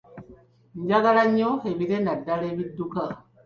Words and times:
Njagala 0.81 1.23
nnyo 1.27 1.51
ebire 1.71 1.97
naddala 2.01 2.45
ebidduka. 2.53 3.01